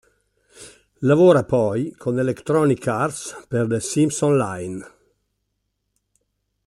Lavora 1.01 1.43
poi 1.45 1.91
con 1.91 2.17
Electronic 2.17 2.87
Arts 2.87 3.45
per 3.47 3.67
"The 3.67 3.79
Sims 3.79 4.19
Online". 4.21 4.91